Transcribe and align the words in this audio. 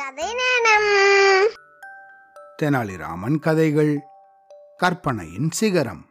கதை 0.00 0.34
நேரம். 0.34 1.48
தெனாலிராமன் 2.62 3.38
கதைகள். 3.38 4.00
கற்பனையின் 4.76 5.50
சிகரம். 5.50 6.06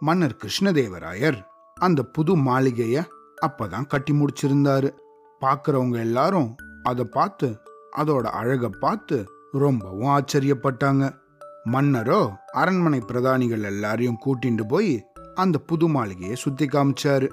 மன்னர் 0.00 0.36
கிருஷ்ணதேவராயர் 0.36 1.44
அந்த 1.74 2.02
புது 2.02 2.36
மாளிகைய 2.36 3.04
அப்பதான் 3.46 3.86
கட்டி 3.86 4.12
முடிச்சிருந்தாரு. 4.12 4.94
பாக்குறவங்க 5.40 5.98
எல்லாரும் 5.98 6.54
அதை 6.82 7.04
பார்த்து 7.04 7.60
அதோட 7.96 8.22
அழக 8.22 8.68
பார்த்து 8.68 9.26
ரொம்பவும் 9.52 10.08
ஆச்சரியப்பட்டாங்க. 10.08 11.18
மன்னரோ 11.72 12.32
அரண்மனை 12.52 13.02
பிரதானிகள் 13.06 13.62
எல்லாரையும் 13.62 14.18
கூட்டிட்டு 14.26 14.62
போய் 14.68 15.06
அந்த 15.34 15.58
புது 15.58 15.88
மாளிகையை 15.88 16.36
சுத்தி 16.36 16.66
காமிச்சாரு. 16.66 17.30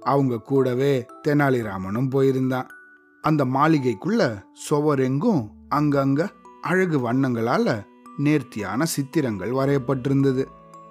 அவங்க 0.00 0.38
கூடவே 0.38 1.06
தெனாலிராமனும் 1.28 2.10
போயிருந்தான். 2.10 2.74
அந்த 3.22 3.44
மாளிகைக்குள்ள 3.44 4.42
சுவரெங்கும் 4.70 5.48
அங்கங்க 5.70 6.28
அழகு 6.62 7.12
வண்ணங்களால 7.12 7.84
நேர்த்தியான 8.16 8.84
சித்திரங்கள் 8.84 9.50
வரையப்பட்டிருந்தது. 9.50 10.44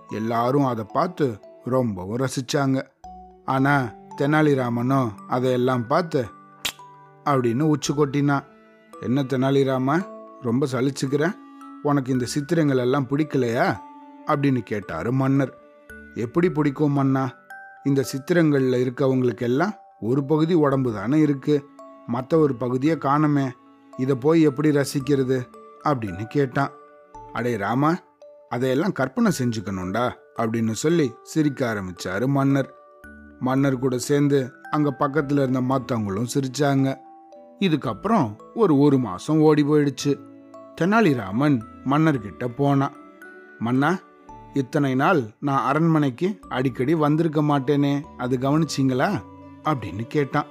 எல்லாரும் 0.10 0.66
அதை 0.66 0.86
பார்த்து 0.94 1.40
ரொம்பவும் 1.64 2.18
ரசிச்சாங்க. 2.18 2.84
ஆனா 3.46 3.94
தெனாலிராமனோ 4.18 5.10
அதையெல்லாம் 5.28 5.88
பார்த்து 5.88 6.26
அப்படின்னு 7.26 7.74
உச்சு 7.74 7.94
கொட்டினான் 7.94 8.44
என்ன 9.02 9.24
தெனாலிராம 9.24 10.05
ரொம்ப 10.42 10.68
சலிச்சுக்கிற? 10.72 11.32
உனக்கு 11.84 12.12
இந்த 12.12 12.26
சித்திரங்கள் 12.26 12.78
எல்லாம் 12.78 13.08
பிடிக்கலையா? 13.08 13.78
அப்படின்னு 14.26 14.60
கேட்டாரு 14.60 15.12
மன்னர். 15.12 15.58
எப்படி 16.16 16.50
பிடிக்கும் 16.50 16.92
மன்னா? 16.92 17.32
இந்த 17.84 18.04
சித்திரங்களில் 18.04 18.90
இருக்கவங்களுக்கெல்லாம் 18.90 19.72
ஒரு 20.00 20.24
பகுதி 20.24 20.54
உடம்பு 20.54 20.94
தானே 20.94 21.26
இருக்குது 21.26 21.64
மற்ற 22.08 22.38
ஒரு 22.38 22.55
பகுதியை 22.55 22.95
காணுமே. 22.95 23.52
இதை 23.98 24.16
போய் 24.16 24.41
எப்படி 24.41 24.70
ரசிக்கிறது? 24.70 25.46
அப்படின்னு 25.84 26.24
கேட்டான். 26.24 26.70
அடே 27.34 27.57
ராமா 27.57 27.98
அதையெல்லாம் 28.49 28.91
கற்பனை 28.91 29.32
செஞ்சுக்கணும்டா 29.40 30.12
அப்படின்னு 30.38 30.71
சொல்லி 30.71 31.13
சிரிக்க 31.24 31.74
ஆரம்பிச்சாரு 31.74 32.27
மன்னர். 32.27 32.74
மன்னர் 33.40 33.80
கூட 33.80 33.98
சேர்ந்து 33.98 34.52
அங்க 34.71 34.96
பக்கத்துல 34.99 35.32
இருந்த 35.32 35.62
மத்தவங்களும் 35.62 36.27
சிரிச்சாங்க. 36.34 36.96
இதுக்கப்புறம் 37.60 38.35
ஒரு 38.55 38.80
ஒரு 38.80 38.98
மாசம் 38.98 39.40
ஓடி 39.40 39.63
போயிடுச்சு. 39.63 40.20
தெனாலிராமன் 40.82 41.62
மன்னர்கிட்ட 41.85 42.48
போனான். 42.48 42.93
மன்னா 43.60 43.99
இத்தனை 44.54 44.96
நாள் 44.96 45.21
நான் 45.40 45.65
அரண்மனைக்கு 45.65 46.40
அடிக்கடி 46.49 46.93
வந்திருக்க 46.93 47.41
மாட்டேனே 47.41 48.02
அது 48.18 48.37
கவனிச்சிங்களா? 48.37 49.21
அப்படின்னு 49.63 50.08
கேட்டான். 50.08 50.46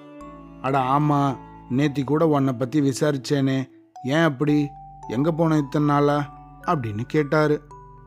அட 0.64 0.78
ஆமாம் 0.78 1.38
நேத்தி 1.70 2.04
கூட 2.04 2.26
உன்னை 2.26 2.52
பற்றி 2.52 2.80
விசாரிச்சேனே. 2.80 3.68
ஏன் 4.04 4.22
அப்படி? 4.22 4.68
எங்கே 5.08 5.30
போன 5.30 5.56
இத்தனை 5.56 5.88
நாளா? 5.88 6.34
அப்படின்னு 6.66 7.00
கேட்டார். 7.06 7.60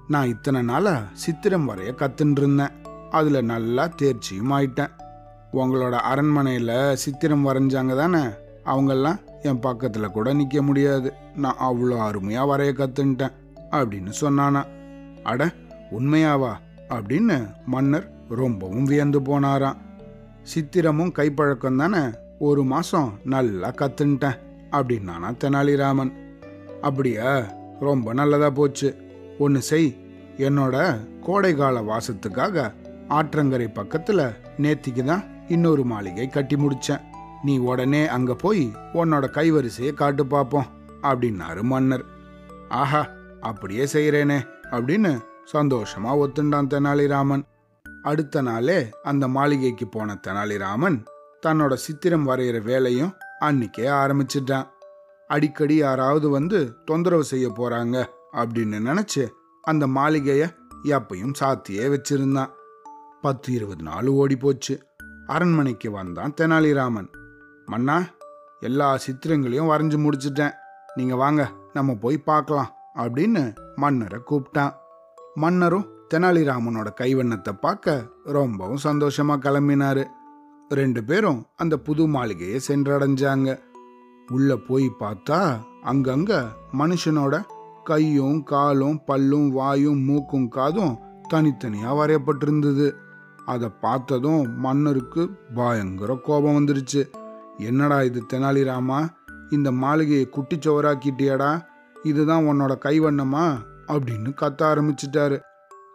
நான் 0.08 0.28
இத்தனை 0.28 0.62
நாளாக 0.62 1.04
சித்திரம் 1.14 1.70
வரைய 1.70 1.92
கத்துன்னு 1.92 2.32
இருந்தேன். 2.32 3.42
நல்லா 3.42 3.90
தேர்ச்சியும் 4.02 4.52
ஆயிட்டேன். 4.52 4.90
உங்களோட 5.54 5.92
அரண்மனையில் 5.92 6.96
சித்திரம் 6.96 7.48
வரைஞ்சாங்க 7.48 7.96
தானே? 7.96 8.24
அவங்கெல்லாம் 8.66 9.20
என் 9.42 9.60
பக்கத்தில் 9.60 10.12
கூட 10.12 10.34
நிற்க 10.34 10.62
முடியாது. 10.62 11.14
நான் 11.36 11.58
அவ்வளோ 11.60 11.98
அருமையாக 11.98 12.58
வரைய 12.58 12.70
கற்றுன்ட்டேன் 12.78 13.34
அப்படின்னு 13.72 14.12
சொன்னானா. 14.22 14.64
அட 15.24 15.52
உண்மையாவா? 15.92 16.54
அப்படின்னு 16.90 17.54
மன்னர் 17.66 18.12
ரொம்பவும் 18.30 18.84
வியந்து 18.84 19.22
போனாராம். 19.22 19.78
சித்திரமும் 20.42 21.14
கைப்பழக்கம் 21.14 21.76
தானே? 21.76 22.26
ஒரு 22.40 22.64
மாசம் 22.64 23.20
நல்லா 23.24 23.70
கத்துன்ட்டேன் 23.70 24.40
அப்படின்னானா 24.72 25.30
தெனாலிராமன் 25.44 26.12
அப்படியா? 26.82 27.44
ரொம்ப 27.80 28.14
நல்லதா 28.14 28.50
போச்சு. 28.50 28.96
ஒன்று 29.38 29.62
செய். 29.62 29.98
என்னோட 30.38 31.00
கோடைகால 31.28 31.82
வாசத்துக்காக 31.82 32.74
ஆற்றங்கரை 33.10 33.68
பக்கத்துல 33.76 34.36
நேத்திக்கு 34.58 35.04
தான் 35.04 35.24
இன்னொரு 35.48 35.84
மாளிகை 35.84 36.28
கட்டி 36.28 36.56
முடிச்சேன். 36.56 37.02
நீ 37.44 37.58
உடனே 37.58 38.08
அங்க 38.08 38.36
போய் 38.36 38.72
உன்னோட 38.94 39.26
கைவரிசையை 39.32 39.94
காட்டு 39.94 40.26
பார்ப்போம் 40.26 40.66
அப்படின்னாரு 41.02 41.62
மன்னர். 41.62 42.06
ஆஹா 42.70 43.08
அப்படியே 43.42 43.84
செய்கிறேனே 43.84 44.48
அப்படின்னு 44.72 45.20
சந்தோஷமா 45.54 46.14
ஒத்துண்டான் 46.24 46.72
தெனாலிராமன் 46.74 47.42
அடுத்த 48.04 48.42
நாளே 48.42 48.90
அந்த 49.04 49.28
மாளிகைக்கு 49.28 49.88
போன 49.88 50.20
தெனாலிராமன் 50.28 51.04
தன்னோட 51.46 51.74
சித்திரம் 51.74 52.28
வரைகிற 52.28 52.62
வேலையும் 52.62 53.14
அன்னைக்கே 53.42 53.88
ஆரம்பிச்சிட்டான். 53.90 54.68
அடிக்கடி 55.28 55.76
யாராவது 55.76 56.30
வந்து 56.30 56.76
தொந்தரவு 56.86 57.24
செய்ய 57.24 57.50
போறாங்க 57.50 58.06
அப்படின்னு 58.34 58.78
நினைச்சு 58.90 59.28
அந்த 59.62 59.88
மாளிகையை 59.88 60.48
எப்பையும் 60.84 61.34
சாத்தியே 61.40 61.86
வச்சிருந்தான். 61.88 62.50
பத்து 63.22 63.54
இருபது 63.54 63.84
நாள் 63.84 64.08
ஓடி 64.08 64.36
போச்சு. 64.36 64.84
அரண்மனைக்கு 65.28 65.92
வந்தான் 65.92 66.34
தெனாலிராமன். 66.42 67.08
மன்னா 67.66 68.04
எல்லா 68.60 68.98
சித்திரங்களையும் 68.98 69.70
வரைஞ்சு 69.70 69.98
முடிச்சிட்டேன். 69.98 70.54
நீங்க 70.96 71.16
வாங்க 71.16 71.52
நம்ம 71.74 71.96
போய் 71.96 72.18
பார்க்கலாம் 72.18 72.74
அப்படின்னு 72.96 73.56
மன்னரை 73.76 74.20
கூப்பிட்டான். 74.30 74.74
மன்னரும் 75.36 75.90
தெனாலிராமனோட 76.14 76.88
கைவண்ணத்தை 77.02 77.52
பார்க்க 77.52 78.06
ரொம்பவும் 78.24 78.80
சந்தோஷமா 78.84 79.36
கிளம்பினாரு. 79.38 80.06
ரெண்டு 80.70 81.04
பேரும் 81.04 81.46
அந்த 81.56 81.78
புது 81.78 82.08
மாளிகையை 82.08 82.60
சென்றடைஞ்சாங்க. 82.68 83.60
உள்ள 84.32 84.56
போய் 84.56 84.92
பார்த்தா 85.00 85.60
அங்கங்க 85.86 86.48
மனுஷனோட 86.74 87.44
கையும் 87.84 88.44
காலும் 88.44 89.02
பல்லும் 89.08 89.50
வாயும் 89.50 90.00
மூக்கும் 90.00 90.48
காதும் 90.48 90.98
தனித்தனியா 91.34 91.96
வரையப்பட்டிருந்தது. 91.96 92.92
அதை 93.46 93.70
பார்த்ததும் 93.82 94.60
மன்னருக்கு 94.60 95.30
பயங்கர 95.56 96.16
கோபம் 96.16 96.58
வந்துருச்சு. 96.58 97.10
என்னடா 97.58 98.04
இது 98.04 98.24
தெனாலிராமா 98.34 99.08
இந்த 99.50 99.72
மாளிகையை 99.72 100.30
குட்டிச்சோராக்கிட்டியாடா 100.32 101.66
இதுதான் 102.04 102.44
உன்னோட 102.44 102.76
கைவண்ணமா? 102.86 103.58
அப்படின்னு 103.88 104.34
கத்த 104.42 104.62
ஆரம்பிச்சிட்டாரு. 104.62 105.42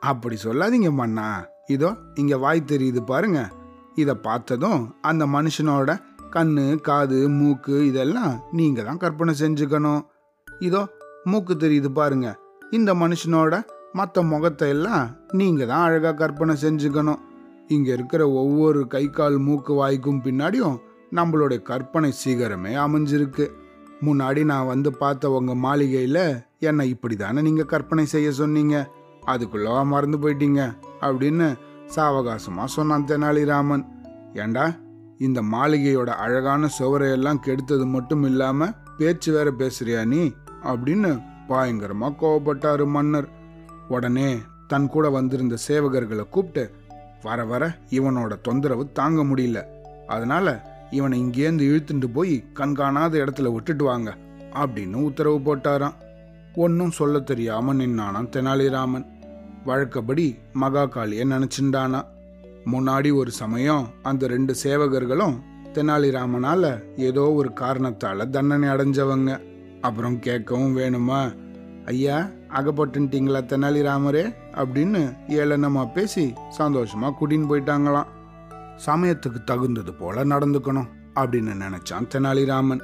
அப்படி 0.01 0.37
சொல்லாதீங்க 0.45 0.93
மன்னா. 0.93 1.47
இதோ 1.67 1.97
இங்க 2.15 2.39
வாய் 2.39 2.65
தெரியுது 2.67 3.01
பாருங்க. 3.01 3.51
இதை 3.95 4.15
பார்த்ததும் 4.27 4.83
அந்த 5.11 5.25
மனுஷனோட 5.27 5.91
கண்ணு 6.35 6.65
காது 6.89 7.19
மூக்கு 7.39 7.75
இதெல்லாம் 7.91 8.35
நீங்கள் 8.59 8.87
தான் 8.89 9.01
கற்பனை 9.03 9.33
செஞ்சுக்கணும். 9.41 10.03
இதோ 10.69 10.83
மூக்கு 11.31 11.55
தெரியுது 11.65 11.91
பாருங்க. 11.99 12.29
இந்த 12.77 12.91
மனுஷனோட 13.03 13.55
மற்ற 13.99 14.23
முகத்தை 14.31 14.69
எல்லாம் 14.75 15.05
நீங்கள் 15.39 15.71
தான் 15.71 15.85
அழகாக 15.87 16.15
கற்பனை 16.23 16.55
செஞ்சுக்கணும். 16.63 17.21
இங்கே 17.75 17.91
இருக்கிற 17.97 18.23
ஒவ்வொரு 18.43 18.81
கை 18.95 19.05
கால் 19.19 19.37
மூக்கு 19.47 19.73
வாய்க்கும் 19.81 20.23
பின்னாடியும் 20.25 20.79
நம்மளுடைய 21.19 21.61
கற்பனை 21.71 22.11
சீக்கிரமே 22.23 22.73
அமைஞ்சிருக்கு. 22.85 23.47
முன்னாடி 24.07 24.41
நான் 24.53 24.71
வந்து 24.73 24.91
பார்த்த 25.03 25.31
உங்கள் 25.39 25.61
மாளிகையில் 25.65 26.25
என்னை 26.69 26.87
இப்படி 26.95 27.17
தானே 27.17 27.41
நீங்கள் 27.49 27.71
கற்பனை 27.73 28.05
செய்ய 28.15 28.31
சொன்னீங்க. 28.41 28.77
அதுக்குள்ளவா 29.33 29.83
மறந்து 29.93 30.19
போயிட்டீங்க 30.23 30.61
அப்படின்னு 31.07 31.49
சாவகாசமா 31.97 32.65
சொன்னான் 32.65 33.05
தெனாலிராமன். 33.05 33.85
ஏண்டா 34.35 34.75
இந்த 35.19 35.43
மாளிகையோட 35.43 36.07
அழகான 36.07 36.69
சுவரையெல்லாம் 36.79 37.41
கெடுத்தது 37.47 37.87
மட்டும் 37.87 38.25
இல்லாம 38.25 38.73
பேச்சு 38.99 39.33
வேற 39.33 39.53
பேசுறியா 39.53 40.05
நீ? 40.05 40.33
அப்படின்னு 40.63 41.23
பயங்கரமா 41.49 42.15
கோவப்பட்டாரு 42.21 42.87
மன்னர். 42.87 43.29
உடனே 43.89 44.39
தன் 44.67 44.87
கூட 44.87 45.11
வந்திருந்த 45.11 45.57
சேவகர்களை 45.69 46.29
கூப்பிட்டு 46.29 46.71
வர 47.23 47.45
வர 47.45 47.79
இவனோட 47.91 48.41
தொந்தரவு 48.41 48.93
தாங்க 48.93 49.25
முடியல. 49.25 49.65
அதனால 50.07 50.71
இவனை 50.91 51.23
இங்கேருந்து 51.23 51.71
இழுத்துட்டு 51.73 52.13
போய் 52.13 52.45
கண்காணாத 52.53 53.19
இடத்துல 53.19 53.53
விட்டுட்டு 53.53 53.85
வாங்க 53.85 54.17
அப்படின்னு 54.53 54.95
உத்தரவு 54.95 55.39
போட்டாராம். 55.39 55.95
ஒன்றும் 56.55 56.91
சொல்ல 56.91 57.21
தெரியாம 57.21 57.75
நின்னானான் 57.75 58.29
தெனாலிராமன். 58.29 59.07
வழக்கப்படி 59.65 60.39
மகாகாளிய 60.61 61.25
நினச்சிண்டானா 61.25 62.05
முன்னாடி 62.73 63.15
ஒரு 63.15 63.31
சமயம் 63.31 63.89
அந்த 64.03 64.27
ரெண்டு 64.27 64.55
சேவகர்களும் 64.63 65.39
தெனாலிராமனால 65.73 66.83
ஏதோ 66.97 67.33
ஒரு 67.33 67.51
காரணத்தால 67.55 68.29
தண்டனை 68.29 68.69
அடைஞ்சவங்க. 68.69 69.41
அப்புறம் 69.81 70.17
கேட்கவும் 70.17 70.75
வேணுமா? 70.77 71.37
ஐயா 71.85 72.29
அகப்பட்டுன்ட்டீங்களா 72.49 73.41
தெனாலிராமரே? 73.45 74.35
அப்படின்னு 74.53 75.17
ஏளனமா 75.29 75.93
பேசி 75.93 76.33
சந்தோஷமா 76.59 77.13
கூட்டின்னு 77.21 77.51
போயிட்டாங்களாம். 77.51 78.07
சமயத்துக்கு 78.87 79.45
தகுந்தது 79.45 79.95
போல 79.95 80.25
நடந்துக்கணும் 80.25 80.89
அப்படின்னு 81.15 81.63
நினைச்சான் 81.65 82.09
தெனாலிராமன். 82.15 82.81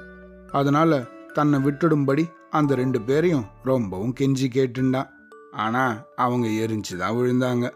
அதனால 0.52 1.04
தன்னை 1.32 1.60
விட்டுடும்படி 1.60 2.30
அந்த 2.50 2.74
ரெண்டு 2.74 3.00
பேரையும் 3.00 3.44
ரொம்பவும் 3.64 4.14
கெஞ்சி 4.20 4.46
கேட்டுண்டான். 4.54 5.16
ஆனால் 5.64 5.94
அவங்க 6.24 6.46
எரிஞ்சு 6.64 6.94
தான் 7.02 7.16
விழுந்தாங்க. 7.18 7.66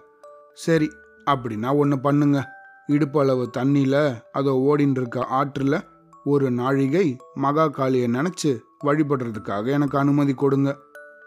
சரி 0.65 0.89
அப்படின்னா 1.27 1.71
ஒன்று 1.83 1.97
பண்ணுங்க. 2.07 2.39
இடுப்பளவு 2.89 3.45
தண்ணியில் 3.57 4.03
அதோ 4.39 4.53
ஓடின்னு 4.69 5.01
இருக்க 5.01 5.21
ஆற்றில் 5.39 5.79
ஒரு 6.25 6.47
நாழிகை 6.51 7.07
மகா 7.45 7.65
காளியை 7.69 8.09
நினச்சி 8.17 8.51
வழிபடுறதுக்காக 8.87 9.65
எனக்கு 9.77 9.97
அனுமதி 9.99 10.35
கொடுங்க. 10.35 10.71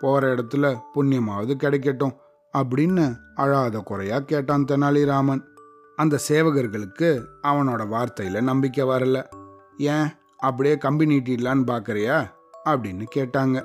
போகிற 0.01 0.31
இடத்துல 0.35 0.65
புண்ணியமாவது 0.93 1.53
கிடைக்கட்டும் 1.63 2.15
அப்படின்னு 2.53 3.05
அழாத 3.43 3.79
குறையா 3.89 4.17
கேட்டான் 4.31 4.67
தெனாலிராமன். 4.71 5.43
அந்த 5.97 6.15
சேவகர்களுக்கு 6.27 7.09
அவனோட 7.49 7.81
வார்த்தையில் 7.93 8.47
நம்பிக்கை 8.49 8.85
வரல. 8.91 9.17
ஏன் 9.95 10.07
அப்படியே 10.47 10.75
கம்பி 10.85 11.05
நீட்டிடலான்னு 11.11 11.65
பார்க்குறியா 11.71 12.17
அப்படின்னு 12.69 13.05
கேட்டாங்க. 13.15 13.57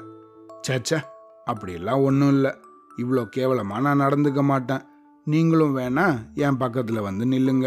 சேச்சே 0.66 0.98
அப்படியெல்லாம் 1.44 2.04
ஒன்றும் 2.08 2.34
இல்லை. 2.36 2.52
இவ்வளோ 3.02 3.22
கேவலமாக 3.36 3.84
நான் 3.86 4.02
நடந்துக்க 4.04 4.42
மாட்டேன். 4.42 4.84
நீங்களும் 5.26 5.76
வேணா 5.78 6.06
என் 6.44 6.60
பக்கத்தில் 6.62 7.06
வந்து 7.08 7.24
நில்லுங்க. 7.26 7.66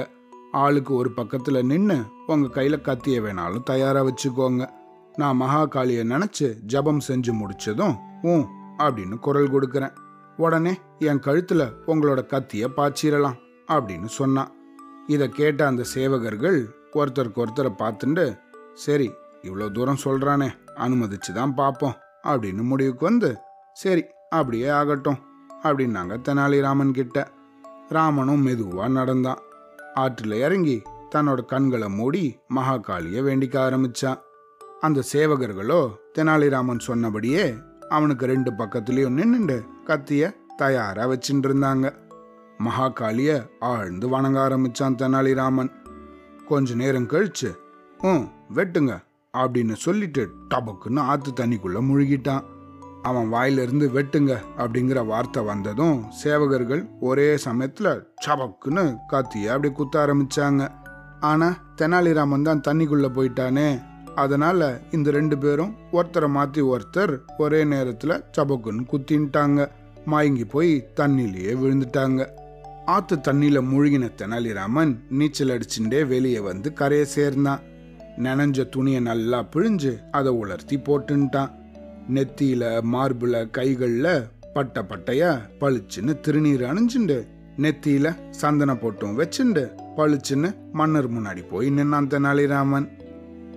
ஆளுக்கு 0.61 0.91
ஒரு 0.95 1.09
பக்கத்தில் 1.11 1.67
நின்று 1.71 1.97
உங்கள் 2.27 2.55
கையில் 2.57 2.85
கத்திய 2.87 3.17
வேணாலும் 3.25 3.67
தயாராக 3.71 4.07
வச்சுக்கோங்க. 4.09 4.63
நான் 5.15 5.39
மகாகாளியை 5.41 6.03
நினச்சி 6.13 6.47
ஜபம் 6.65 7.01
செஞ்சு 7.07 7.31
முடிச்சதும் 7.39 7.95
ஊ 8.23 8.33
அப்படின்னு 8.83 9.15
குரல் 9.19 9.53
கொடுக்குறேன். 9.53 9.95
உடனே 10.37 10.73
என் 11.09 11.23
கழுத்தில் 11.25 11.73
உங்களோட 11.91 12.21
கத்தியை 12.25 12.67
பாய்ச்சிடலாம் 12.77 13.39
அப்படின்னு 13.67 14.09
சொன்னான். 14.19 14.51
இதை 15.07 15.27
கேட்ட 15.29 15.61
அந்த 15.65 15.83
சேவகர்கள் 15.95 16.59
ஒருத்தருக்கு 16.95 17.41
ஒருத்தரை 17.43 17.71
பார்த்துட்டு 17.81 18.25
சரி 18.83 19.07
இவ்வளோ 19.43 19.67
தூரம் 19.71 20.03
சொல்கிறானே 20.05 20.49
அனுமதிச்சு 20.75 21.31
தான் 21.33 21.53
பார்ப்போம் 21.53 21.97
அப்படின்னு 22.23 22.63
முடிவுக்கு 22.63 23.03
வந்து 23.05 23.29
சரி 23.77 24.03
அப்படியே 24.37 24.67
ஆகட்டும் 24.69 25.19
அப்படின்னாங்க 25.63 26.13
தெனாலிராமன் 26.27 26.91
கிட்ட. 26.91 27.17
ராமனும் 27.89 28.41
மெதுவாக 28.41 28.89
நடந்தான். 28.89 29.41
ஆற்றில் 29.93 30.35
இறங்கி 30.45 30.81
தன்னோட 31.15 31.41
கண்களை 31.45 31.89
மூடி 31.89 32.23
மகாகாளியை 32.55 33.21
வேண்டிக்க 33.27 33.57
ஆரம்பித்தான் 33.57 34.21
அந்த 34.81 35.03
சேவகர்களோ 35.13 35.81
தெனாலிராமன் 36.17 36.79
சொன்னபடியே 36.79 37.43
அவனுக்கு 37.89 38.25
ரெண்டு 38.25 38.51
பக்கத்துலேயும் 38.51 39.17
நின்றுண்டு 39.19 39.57
கத்திய 39.87 40.31
தயாராக 40.57 41.07
வச்சுட்டு 41.15 41.47
இருந்தாங்க 41.49 41.85
மகாகாளியை 42.59 43.37
ஆழ்ந்து 43.59 44.09
வணங்க 44.09 44.39
ஆரம்பிச்சான் 44.49 44.99
தெனாலிராமன். 45.01 45.71
கொஞ்ச 46.47 46.73
நேரம் 46.73 47.07
கழிச்சு 47.07 47.49
ம் 48.01 48.25
வெட்டுங்க 48.55 48.93
அப்படின்னு 49.37 49.75
சொல்லிட்டு 49.85 50.23
டபக்குன்னு 50.49 50.99
ஆற்று 50.99 51.31
தண்ணிக்குள்ளே 51.31 51.81
முழுகிட்டான். 51.89 52.43
அவன் 53.09 53.29
வாயிலிருந்து 53.29 53.85
வெட்டுங்க 53.95 54.33
அப்படிங்கிற 54.57 54.99
வார்த்தை 55.05 55.41
வந்ததும் 55.43 55.97
சேவகர்கள் 56.23 56.83
ஒரே 56.99 57.37
சமயத்தில் 57.45 57.93
சபக்குன்னு 58.25 58.83
கத்திய 59.11 59.53
அப்படி 59.53 59.71
குத்த 59.71 59.95
ஆரம்பிச்சாங்க. 60.03 60.63
ஆனால் 61.31 61.57
தெனாலிராமன் 61.79 62.47
தான் 62.47 62.63
தண்ணிக்குள்ளே 62.67 63.09
போயிட்டானே. 63.17 63.67
அதனால 64.15 64.61
இந்த 64.91 65.11
ரெண்டு 65.11 65.37
பேரும் 65.37 65.73
ஒருத்தரை 65.91 66.27
மாற்றி 66.27 66.61
ஒருத்தர் 66.73 67.13
ஒரே 67.37 67.61
நேரத்தில் 67.73 68.21
சபக்குன்னு 68.37 68.83
குத்தின்ட்டாங்க. 68.91 69.67
மயங்கி 70.05 70.45
போய் 70.45 70.71
தண்ணிலேயே 70.99 71.53
விழுந்துட்டாங்க. 71.63 72.21
ஆத்து 72.85 73.15
தண்ணியில் 73.27 73.67
முழுகின 73.71 74.09
தெனாலிராமன் 74.21 74.93
நீச்சல் 75.19 75.53
அடிச்சுட்டே 75.55 76.01
வெளியே 76.07 76.39
வந்து 76.39 76.73
கரையை 76.73 77.05
சேர்ந்தான். 77.17 77.61
நனைஞ்ச 78.25 78.65
துணியை 78.69 79.01
நல்லா 79.09 79.39
பிழிஞ்சு 79.53 79.93
அதை 80.11 80.31
உலர்த்தி 80.41 80.77
போட்டுன்ட்டான். 80.77 81.53
நெத்தியில 82.09 82.63
மார்புல 82.93 83.49
கைகள்ல 83.57 84.29
பட்ட 84.53 84.81
பட்டையா 84.81 85.41
பளிச்சுன்னு 85.59 86.13
திருநீர் 86.19 86.63
அணிஞ்சுண்டு. 86.69 87.27
நெத்தியில 87.57 88.15
சந்தன 88.29 88.73
போட்டும் 88.73 89.15
வச்சுண்டு 89.19 89.71
பளிச்சுன்னு 89.97 90.55
மன்னர் 90.71 91.11
முன்னாடி 91.11 91.49
போய் 91.49 91.69
நின்னான் 91.69 92.07
தெனாலிராமன். 92.07 92.87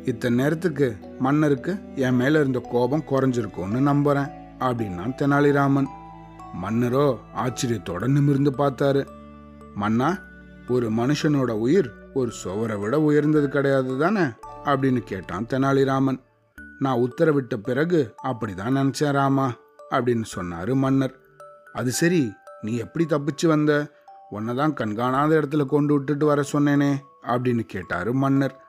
இத்தனை 0.05 0.39
நேரத்துக்கு 0.39 0.97
மன்னருக்கு 1.19 1.79
என் 1.95 2.15
மேல 2.15 2.41
இருந்த 2.41 2.59
கோபம் 2.59 3.05
குறைஞ்சிருக்கும்னு 3.11 3.81
நம்புறேன் 3.91 4.31
அப்படின்னான் 4.61 5.15
தெனாலிராமன். 5.23 5.87
மன்னரோ 6.63 7.17
ஆச்சரியத்தோட 7.37 8.07
நிமிர்ந்து 8.07 8.51
பார்த்தாரு. 8.51 9.07
மன்னா 9.75 10.19
ஒரு 10.69 10.91
மனுஷனோட 10.91 11.51
உயிர் 11.51 11.91
ஒரு 12.15 12.31
சுவரை 12.31 12.77
விட 12.77 13.01
உயர்ந்தது 13.01 13.49
கிடையாது 13.49 13.99
தானே 13.99 14.21
அப்படின்னு 14.65 14.99
கேட்டான் 14.99 15.47
தெனாலிராமன். 15.47 16.21
நான் 16.78 16.99
உத்தரவிட்ட 16.99 17.56
பிறகு 17.56 18.14
அப்படிதான் 18.25 18.76
நினைச்சேன் 18.76 19.12
ராமா 19.12 19.52
அப்படின்னு 19.90 20.25
சொன்னாரு 20.37 20.75
மன்னர். 20.75 21.19
அது 21.73 21.90
சரி 21.90 22.32
நீ 22.61 22.76
எப்படி 22.76 23.05
தப்பிச்சு 23.05 23.46
வந்த? 23.46 23.90
உன்னதான் 24.31 24.73
கண்காணாத 24.73 25.40
இடத்துல 25.40 25.67
கொண்டு 25.67 25.94
விட்டுட்டு 25.94 26.26
வர 26.26 26.43
சொன்னேனே 26.52 26.96
அப்படின்னு 27.23 27.61
கேட்டாரு 27.61 28.12
மன்னர். 28.12 28.61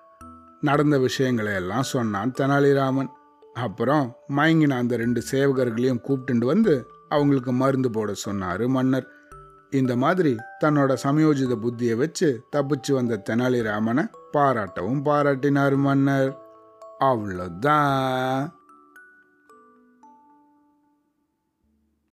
நடந்த 0.62 1.00
விஷயங்களை 1.00 1.54
எல்லாம் 1.54 1.84
சொன்னான் 1.84 2.34
தெனாலிராமன். 2.40 3.08
அப்புறம் 3.54 4.16
மயங்கின 4.30 4.70
அந்த 4.70 4.98
ரெண்டு 4.98 5.24
சேவகர்களையும் 5.32 6.02
கூப்பிட்டு 6.02 6.46
வந்து 6.46 6.88
அவங்களுக்கு 7.10 7.54
மருந்து 7.54 7.90
போட 7.90 8.14
சொன்னாரு 8.26 8.68
மன்னர். 8.68 9.08
இந்த 9.70 9.96
மாதிரி 9.96 10.36
தன்னோட 10.64 10.98
சமயோஜித 11.04 11.58
புத்தியை 11.62 11.96
வச்சு 11.96 12.44
தப்பிச்சு 12.56 12.94
வந்த 12.94 13.22
தெனாலிராமனை 13.30 14.10
பாராட்டவும் 14.34 15.02
பாராட்டினார் 15.04 15.76
மன்னர். 15.76 16.47
Au 17.00 17.16
revoir. 17.16 18.57